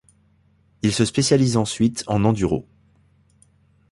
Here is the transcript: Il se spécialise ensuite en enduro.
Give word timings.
Il 0.81 0.93
se 0.95 1.05
spécialise 1.05 1.57
ensuite 1.57 2.03
en 2.07 2.23
enduro. 2.25 2.65